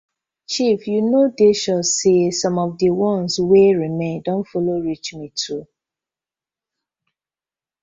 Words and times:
Chief 0.51 0.79
yu 0.93 0.99
no 1.11 1.21
dey 1.37 1.53
sure 1.61 1.85
say 1.95 2.19
som 2.39 2.55
of 2.63 2.71
di 2.81 2.89
ones 3.11 3.33
wey 3.49 3.69
remain 3.83 4.17
do 4.25 4.35
follow 4.49 4.77
reach 4.87 5.09
me 5.17 5.27
too. 5.41 5.63